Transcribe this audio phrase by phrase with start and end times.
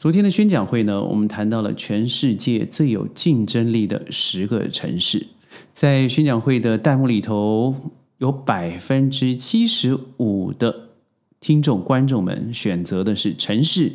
[0.00, 5.26] 昨天的宣讲会呢，我们谈到了全世界最有竞争力的十个城市。
[5.74, 7.76] 在宣讲会的弹幕里头，
[8.16, 10.88] 有百分之七十五的
[11.38, 13.92] 听众观众们选择的是城市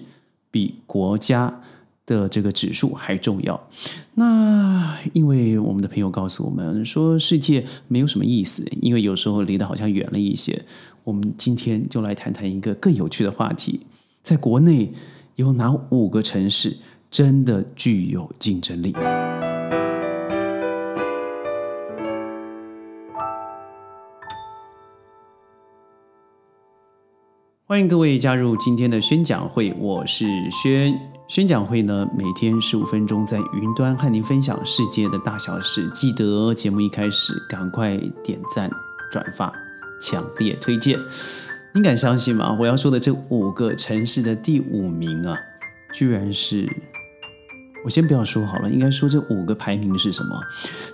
[0.52, 1.64] 比国家
[2.06, 3.68] 的这个指数还重要。
[4.14, 10.66] 那因为我们的朋友告诉我们说，世界没有什么意思，因为有时候离得好像远了一些。
[11.04, 13.80] 我们今天就来谈谈一个更有趣的话题，
[14.22, 14.94] 在国内。
[15.36, 16.78] 有哪五个城市
[17.12, 18.94] 真的具有竞争力？
[27.66, 30.98] 欢迎各位加入今天的宣讲会，我是宣。
[31.28, 35.90] 宣讲会呢，每天十五分钟，在云端和您分享世界的大小事。
[35.94, 38.72] 记得节目一开始赶快点赞、
[39.12, 39.52] 转发、
[40.00, 40.98] 强烈推荐。
[41.76, 42.56] 你敢相信吗？
[42.58, 45.38] 我要说的这五个城市的第五名啊，
[45.92, 46.66] 居然是……
[47.84, 50.42] 我先不要说好了，应该说这五个排名是什么？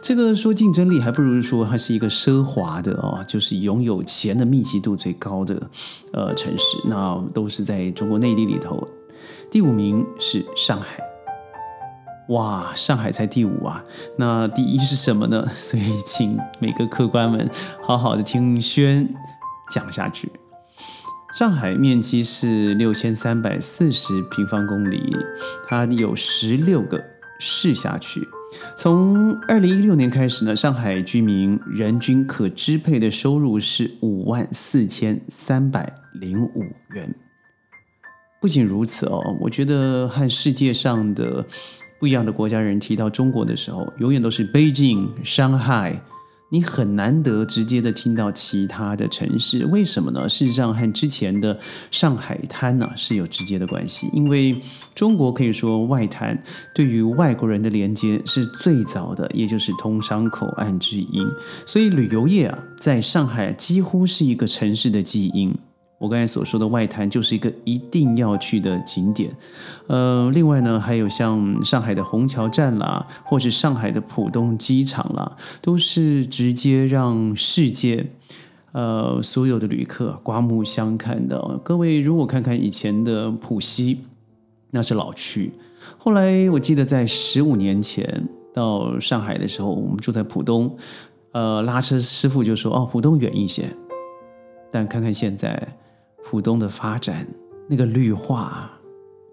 [0.01, 5.69] 这个说竞争力，还不如说它是一个奢华的哦，就是拥有钱的密集度最高的
[6.13, 6.63] 呃城市。
[6.85, 8.87] 那都是在中国内地里头，
[9.51, 10.99] 第五名是上海。
[12.29, 13.83] 哇，上海才第五啊！
[14.17, 15.45] 那第一是什么呢？
[15.53, 17.47] 所以请每个客官们
[17.83, 19.07] 好好的听轩
[19.69, 20.27] 讲下去。
[21.33, 25.15] 上海面积是六千三百四十平方公里，
[25.65, 27.01] 它有十六个
[27.39, 28.27] 市辖区。
[28.75, 37.15] 从二零一六年开始呢，上海居民人均可支配的收入是五万四千三百零五元。
[38.41, 41.45] 不仅如此哦，我觉得和世界上的
[41.97, 46.03] 不一样的国家人提到中国的时候，永远都是北京、上海。
[46.53, 50.27] 你很难得直接的听到其他的城市，为什么呢？
[50.27, 51.57] 事实上和之前的
[51.89, 54.61] 上海滩呢是有直接的关系，因为
[54.93, 56.37] 中国可以说外滩
[56.75, 61.25] 对于外国人的连接是最早的，也就是通商口岸之一，
[61.65, 65.55] 所以旅游业啊在上海几乎是一个城市的基因。
[66.01, 69.31] 我刚才所说的外滩就是一个一定要去的景点，
[69.85, 78.07] 呃，另外呢，还有像上海的虹桥站啦，或是上海的浦东机场啦，都是直接让世界
[78.71, 81.59] 呃所有的旅客刮目相看的。
[81.63, 83.99] 各位如果看看以前的浦西，
[84.71, 85.53] 那是老区。
[85.99, 90.75] 后来我记得在十五年前到上海的时候，我们住在浦东，
[91.33, 93.69] 呃，拉车师傅就说：“哦，浦东远一些。”
[94.73, 95.77] 但看看现在。
[96.31, 97.27] 浦东的发展，
[97.67, 98.71] 那个绿化，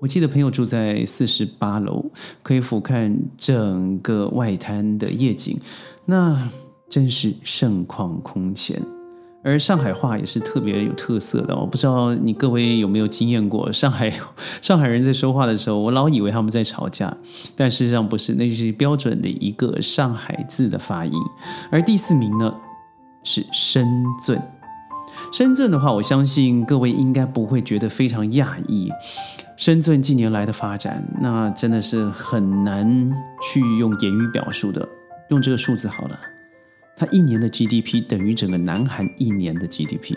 [0.01, 2.05] 我记得朋友住在四十八楼，
[2.43, 5.61] 可以俯瞰整个外滩的夜景，
[6.07, 6.51] 那
[6.91, 8.83] 真是盛况空前。
[9.45, 14.13] 而上海话也是特别有特色的，我不知道你各位有没有经验过上海
[14.61, 17.17] 上海人在说话的时候，我老以为他们在吵架，
[17.55, 21.13] 但事实上不是，那是标准的一个上海字的发音。
[21.71, 22.53] 而第四名呢
[23.23, 23.87] 是深
[24.27, 24.43] 圳。
[25.33, 28.91] 深圳的话，我相信各位应该不会觉得非常讶异。
[29.56, 33.12] 深圳近年来的发展，那真的是很难
[33.43, 34.89] 去用言语表述的。
[35.31, 36.19] 用这个数字好了，
[36.97, 40.17] 它一年的 GDP 等于整个南韩一年的 GDP，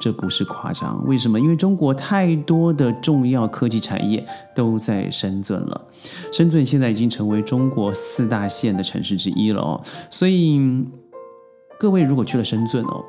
[0.00, 1.02] 这不是夸张。
[1.06, 1.40] 为什么？
[1.40, 5.86] 因为中国太多的重要科技产业都在深圳了。
[6.32, 9.80] 深圳现在已经成为中国四大县的城市之一了哦。
[10.10, 10.60] 所以
[11.78, 13.02] 各位如果去了深圳哦。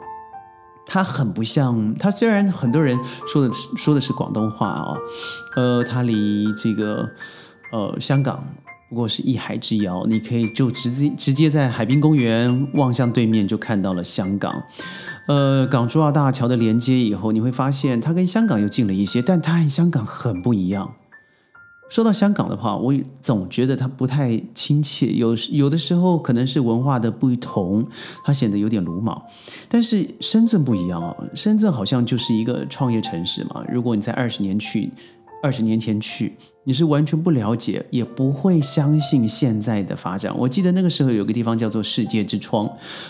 [0.86, 2.98] 它很不像，它虽然很多人
[3.28, 4.98] 说的说的是广东话啊，
[5.56, 7.10] 呃，它离这个
[7.72, 8.44] 呃香港
[8.90, 14.64] 不过是一海之遥，你可以就直接直接在海滨公园望向对面就看到了香港，
[15.28, 20.94] 呃，港珠澳大桥的连接以后，你会发现它跟香港又近了一些，但它和香港很不一样。
[21.90, 27.86] 说到香港的话，我总觉得它不太亲切，有有的时候可能是文化的不同，
[28.24, 29.22] 它显得有点鲁莽。
[29.70, 33.64] 但是深圳不一样哦，深圳好像就是一个创业城市嘛。
[33.70, 34.92] 如果你在二十年去。
[35.44, 36.36] 二十年前去，
[36.68, 40.36] 你是完全不了解，也不会相信现在的发展。
[40.36, 42.68] 我记得那个时候有个地方叫做世界之窗，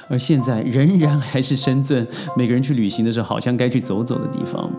[0.09, 2.05] 而现在仍然还是深圳。
[2.35, 4.69] 每个人去旅行的时候，好像该去走走的地方。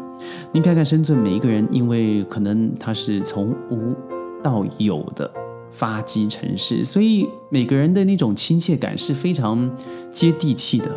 [0.53, 3.95] 您看看深圳，每一个人，因为可能它是从无
[4.43, 5.31] 到有的
[5.71, 9.75] 发迹城市，所以每个人的那种亲切感是非常
[10.13, 10.91] 接地气的，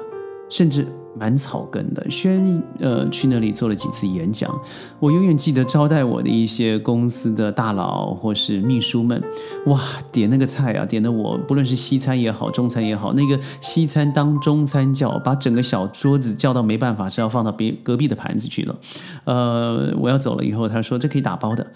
[0.49, 0.85] 甚至。
[1.19, 4.49] 蛮草根的，轩呃去那里做了几次演讲，
[4.99, 9.21] 我永远记得招待我的一些公司的大佬或是秘书们，
[9.65, 9.81] 哇，
[10.13, 18.75] 点那个菜啊，点的我不论是西餐也好，中餐也好，那个西餐当中餐叫，把整个小桌子叫到没办法是要放到别隔壁的盘子去了，
[19.25, 21.67] 呃，我要走了以后，他说这可以打包的，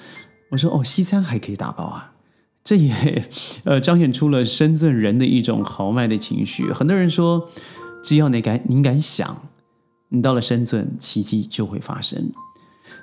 [0.51, 2.13] 我说哦，西餐还可以打包啊，
[2.63, 3.25] 这也
[3.65, 6.71] 呃彰显出了深圳人的一种豪迈的情绪。
[6.71, 7.49] 很多人说，
[8.03, 9.49] 只要你敢，你敢想，
[10.09, 12.31] 你到了深圳，奇迹就会发生。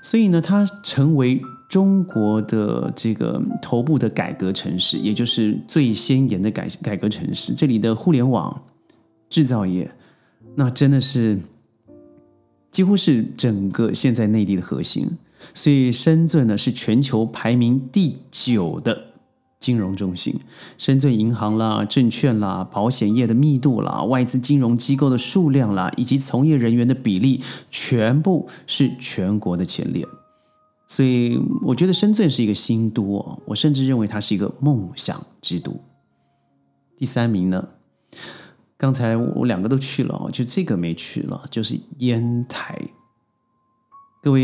[0.03, 7.55] 所以呢，它成为中国的这个头部的改革城市，也就是最先沿的改改革城市。
[7.55, 8.63] 这里的互联网
[9.29, 9.91] 制造业，
[10.55, 11.39] 那真的是
[12.71, 15.19] 几乎是整个现在内地的核心。
[15.55, 19.10] 所以深圳呢，是全球排名第九的。
[19.61, 20.41] 金融中心，
[20.79, 30.07] 深圳银行啦、证券啦、保险业的密度啦、外资金融机构的数量啦，以及从业人员的比例，全部是全国的前列。
[30.89, 35.79] 所以，我觉得深圳是一个新都哦，我甚至认为它是一个梦想之都。
[36.97, 37.69] 第三名呢，
[38.79, 42.77] 刚才我两个都去了，就这个没去了，就是烟台。
[44.23, 44.43] 各位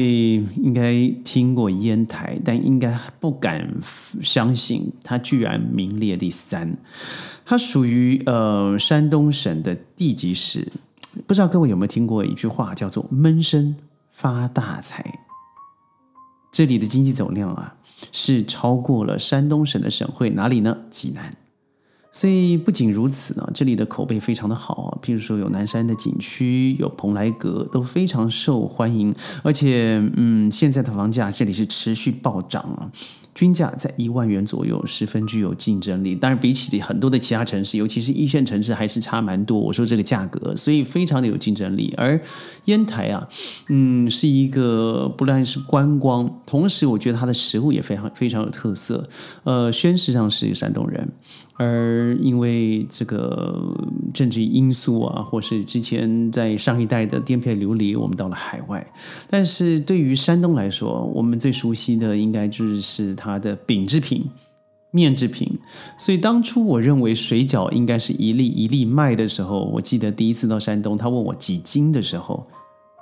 [0.57, 3.79] 应该听过烟台，但应该不敢
[4.23, 6.79] 相信它居然名列第三。
[7.45, 10.73] 它属于呃山东省的地级市。
[11.27, 13.77] 不知道各位有没有听过一句话，叫做“闷声
[14.13, 15.21] 发大财”。
[16.51, 17.77] 这里的经济总量啊，
[18.13, 20.79] 是超过了山东省的省会哪里呢？
[20.91, 21.31] 济南。
[22.17, 24.89] 所以不仅如此呢，这里的口碑非常的好啊。
[25.03, 29.15] 譬如说有南山的景区，有蓬莱阁，都非常受欢迎。
[29.43, 32.91] 而且，嗯，现在的房价这里是持续暴涨啊。
[33.35, 36.15] 均价在一万元左右，十分具有竞争力。
[36.15, 39.61] 当然，比起很多的其他城市，尤其是一线城市，还是差蛮多。
[39.61, 41.93] 我说这个价格，所以非常的有竞争力。
[41.99, 42.19] 而
[42.65, 43.29] 烟台啊，
[43.69, 49.07] 嗯，是一个不但是观光，同时我觉得它的食物也非常非常有特色。
[49.45, 51.07] 呃，宣誓上是山东人，
[51.57, 53.57] 而因为这个
[54.13, 58.85] 政治因素啊，或是之前在上一代的颠沛流离，我们到了海外。
[59.31, 63.37] 但是对于山东来说，我们最熟悉的应该就是它。
[63.37, 64.25] 的饼制品、
[64.91, 65.59] 面制品，
[65.99, 72.47] 所以当初我认为水饺应该是一粒一粒卖的时候，我记得第一次到山东，他问我几斤的时候，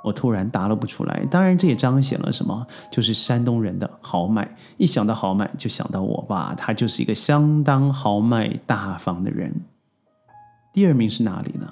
[0.05, 1.27] 我突然答了不出来。
[1.31, 2.67] 当然，这也彰显了什么？
[2.93, 4.47] 就是山东人的豪迈。
[4.77, 9.53] 一想到豪迈，就想到我爸，他就是一个相当豪迈大方的人。
[10.73, 11.67] 第二名是哪里呢？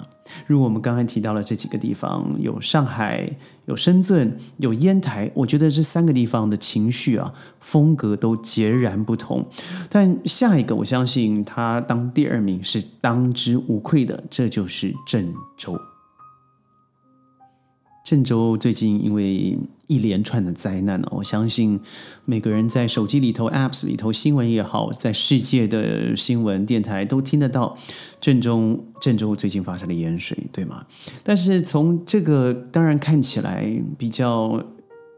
[0.47, 3.29] 如果我们刚才提到了这几个地方，有上海，
[3.65, 5.29] 有深圳，有烟台。
[5.33, 9.45] 我觉得这三个地方的情绪啊，风格都截然不同。
[9.89, 15.77] 但下一个，我相信他当第二名是当之无愧的，这就是郑州。
[18.03, 19.57] 郑州最近因为
[19.87, 21.79] 一连串的灾难呢，我相信
[22.25, 27.77] 每个人在手机里头、Apps 里头、新闻也好，在世界的新闻电台都听得到
[28.19, 30.85] 郑州郑州最近发生的淹水，对吗？
[31.23, 33.65] 但是从这个当然看起来
[33.97, 34.61] 比较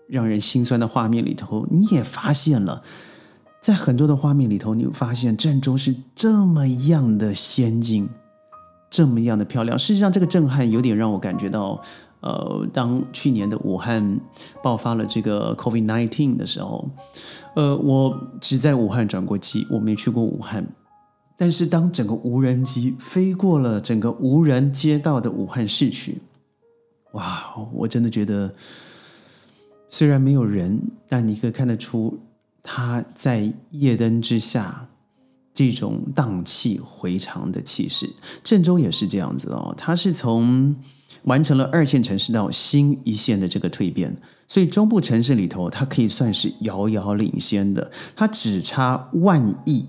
[0.07, 2.83] 让人心酸的画面里头，你也发现了，
[3.59, 8.07] 在很多的画面里头，你发现郑州是这么样的先进，
[8.91, 9.79] 这么样的漂亮。
[9.79, 11.81] 事实上，这个震撼有点让我感觉到。
[12.25, 14.19] 呃，当去年的武汉
[14.63, 16.89] 爆发了这个 COVID-19 的时候，
[17.55, 20.65] 呃，我只在武汉转过机，我没去过武汉。
[21.37, 26.19] 但是当整个无人机飞过了整个无人街道的武汉市区，
[27.11, 28.55] 哇，我真的觉得，
[29.87, 32.17] 虽然没有人，但你可以看得出
[32.63, 34.87] 它在夜灯之下
[35.53, 38.09] 这种荡气回肠的气势。
[38.43, 40.75] 郑州也是这样子哦，它是从。
[41.23, 44.15] 完成了二线城市到新一线的这个蜕变，
[44.47, 49.85] 所以中部城市里头，它可以算是遥遥领先的，它只差万亿，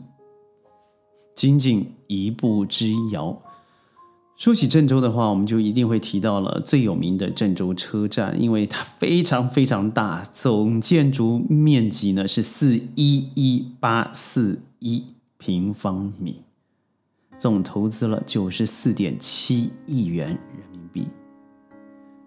[1.34, 3.42] 仅仅一步之遥。
[4.36, 15.02] 说起郑州的话，我们就一定会提到了最有名的郑州车站，因为它非常非常大，总建筑面积呢是四一一八四一
[15.38, 16.42] 平方米，
[17.38, 20.75] 总投资了九十四点七亿元人民。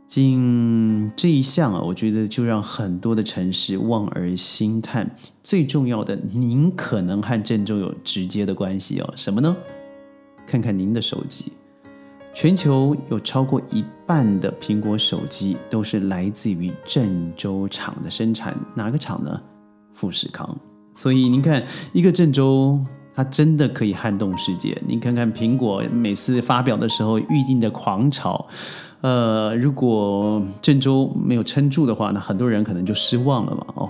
[0.09, 5.07] 仅这一项啊，我觉得就让很多的城市望而兴叹。
[5.43, 9.13] 最重要的，您可能和郑州有直接的关系哦。
[9.15, 9.55] 什么呢？
[10.47, 11.53] 看看您的手机，
[12.33, 18.57] 全球有超过一半的苹果手机都是来自于郑州厂的生产。
[18.73, 19.39] 哪个厂呢？
[19.93, 20.57] 富士康。
[20.91, 21.63] 所以您看，
[21.93, 22.79] 一个郑州，
[23.13, 24.75] 它真的可以撼动世界。
[24.87, 28.47] 你看看苹果每次发表的时候，预定的狂潮。
[29.01, 33.65] 呃，如果郑州没有撑住的话，那很多人可能就失望了嘛。
[33.75, 33.89] 哦，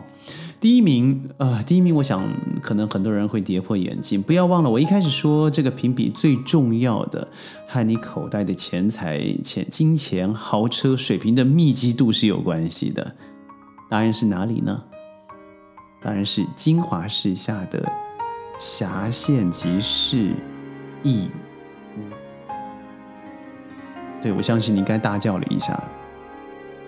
[0.59, 2.23] 第一名，呃，第一名，我想
[2.61, 4.21] 可能很多人会跌破眼镜。
[4.21, 7.27] 不要忘了，我一开始说这个评比最重要的
[7.67, 13.15] 和你口袋的钱财、钱、金钱、豪车、水平的密集度是有关系的。
[13.89, 14.83] 答案是哪里呢？
[16.01, 17.91] 当然是金华市下的
[18.59, 20.33] 辖县级市
[21.01, 21.27] 义。
[24.21, 25.81] 对，我相信你应该大叫了一下。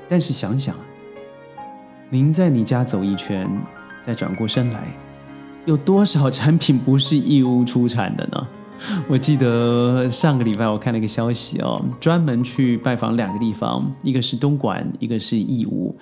[0.10, 0.76] 但是想想，
[2.10, 3.50] 您在你家走一圈，
[4.06, 4.84] 再转过身来，
[5.66, 8.48] 有多少产品不是义乌出产的呢？
[9.08, 15.96] 我记得上个礼拜我看了一个消息哦，专门去拜访两个地方，一个是东莞，一个是义乌。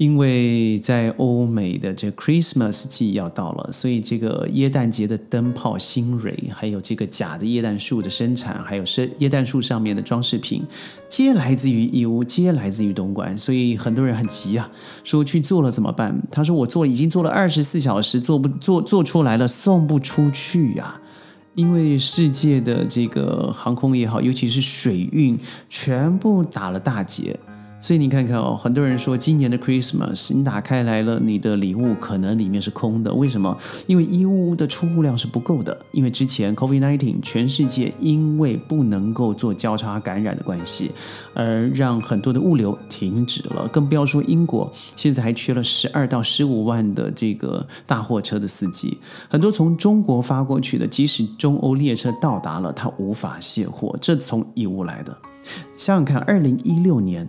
[0.00, 10.64] 因为在欧美的这 Christmas 季要到了，所以这个耶诞节的灯泡、新蕊，还有这个假的耶诞树的生产，还有是耶诞树上面的装饰品，
[11.06, 14.70] 皆来自于义乌，皆来自于东莞，所以很多人很急啊，
[15.04, 16.18] 说去做了怎么办？
[16.30, 20.98] 他说我做已经做了二十四小时，做不做做出来了，送不出去呀。
[21.56, 25.38] 因为世界的这个航空也好，尤其是水运，
[25.68, 27.38] 全部打了大结。
[27.80, 33.12] 所以你看看哦，很多人说今年的 Christmas，你打开来了，你的礼物可能里面是空的。
[33.12, 33.56] 为什么？
[33.86, 35.76] 因为义乌的出货量是不够的。
[35.92, 40.90] 因为之前 COVID-19，全世界因为不能够做交叉感染的关系，
[41.32, 43.66] 而让很多的物流停止了。
[43.68, 48.98] 更不要说英国，现在还缺了十二到十五万的这个大货车的司机。
[49.30, 53.96] 很多从中国发过去的，即使中欧列车到达了，它无法卸货。
[54.00, 55.16] 这从义乌来的。
[55.78, 57.26] 想想看，二零一六年。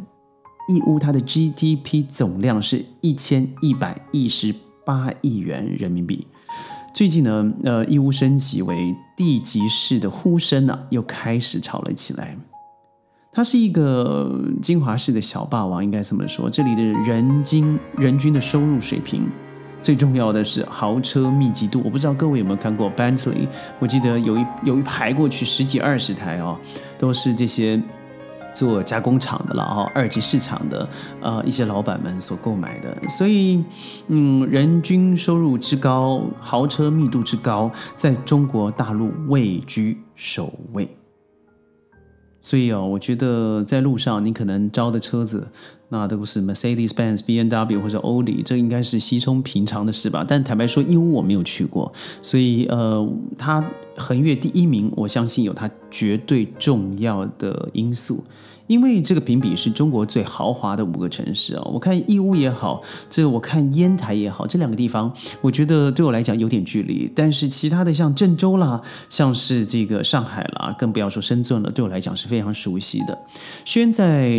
[0.73, 6.25] 义乌它的 GDP 总量是一千一百一十八亿元人民币。
[6.93, 12.37] 最近呢，呃，义乌升级为地级市的呼声呢，又开始吵了起来。
[13.33, 16.49] 它是一个金华市的小霸王，应该这么说。
[16.49, 19.29] 这里的人均人均的收入水平，
[19.81, 21.81] 最重要的是豪车密集度。
[21.85, 23.47] 我不知道各位有没有看过 Bentley，
[23.79, 26.57] 我记得有一有一排过去十几二十台哦，
[26.97, 27.81] 都是这些。
[28.53, 30.87] 做加工厂的了哈，二级市场的
[31.21, 33.63] 呃一些老板们所购买的，所以
[34.07, 40.89] 嗯，人均收入之高，豪车密度之高，在中国大陆位居首位。
[42.41, 45.47] 所以哦，我觉得在路上你可能招的车子，
[45.89, 50.25] 那都是 Mercedes-Benz、B N W 或者欧迪，这应该是稀松平常的事吧。
[50.27, 53.07] 但坦白说，义乌我没有去过，所以呃，
[53.37, 53.63] 它
[53.95, 58.23] 横越第一名，我相信有它绝对重要的因素。
[58.71, 65.11] 因为这个评比是中国最豪华的五个城市啊，我看义乌也好，这我看烟台也好，这两个地方，
[65.41, 67.11] 我觉得对我来讲有点距离。
[67.13, 73.19] 但是其他的像郑州啦，像是这个上海啦，更不要说深圳了，对我来讲是非常熟悉的。
[73.65, 74.31] 轩在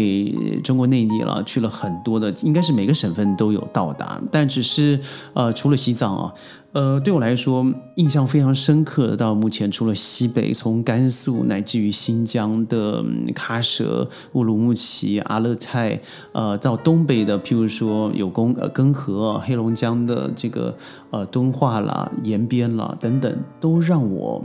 [0.65, 4.99] 中国内地了，去了很多的，应该是每个省份都有到达，但只是
[5.35, 6.33] 呃，除了西藏啊。
[6.73, 16.01] 呃，对我来说印象非常深刻的，到目前除了西北，从甘肃乃至于新疆的喀什、乌鲁木齐、阿勒泰，
[16.33, 20.75] 呃，到东北的，譬如说有工呃根河、黑龙江的这个
[21.11, 24.43] 呃敦化啦、延边啦等等，都让我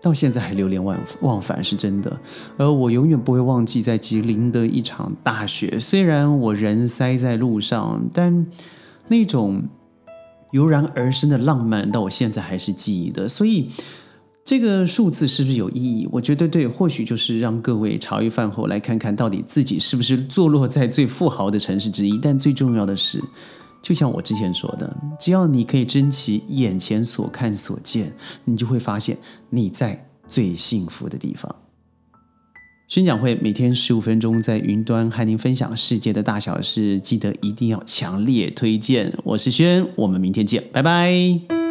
[0.00, 2.16] 到现在还流连忘忘返，是真的。
[2.56, 8.46] 而我永远不会忘记在吉林的一场大雪，虽然我人塞在路上，但
[9.08, 9.64] 那种。
[10.54, 13.26] 油然而生的浪漫，到我现在还是记忆的。
[13.26, 13.68] 所以，
[14.44, 16.08] 这个数字是不是有意义？
[16.12, 22.16] 我觉得对，或许就是让各位茶余饭后来看看到底自己是不是坐落在最富豪的城市之一。
[22.18, 23.20] 但最重要的是，
[23.82, 29.18] 就像我之前说的，只要你可以珍惜眼前所看所见，你就会发现
[29.50, 31.52] 你在最幸福的地方。
[32.86, 39.12] 宣讲会每天十五分钟，在云端和您分享世界的大小事，记得一定要强烈推荐。
[39.24, 41.63] 我是轩，我们明天见，拜拜。